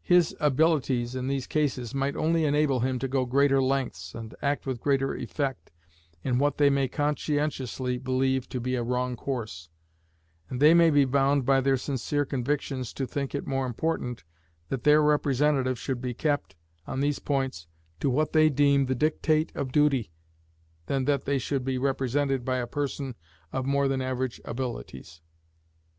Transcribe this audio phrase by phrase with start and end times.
[0.00, 4.64] His abilities, in these cases, might only enable him to go greater lengths, and act
[4.64, 5.70] with greater effect,
[6.24, 9.68] in what they may conscientiously believe to be a wrong course;
[10.48, 14.24] and they may be bound, by their sincere convictions, to think it more important
[14.70, 16.56] that their representative should be kept,
[16.86, 17.66] on these points,
[18.00, 20.10] to what they deem the dictate of duty,
[20.86, 23.14] than that they should be represented by a person
[23.52, 25.20] of more than average abilities.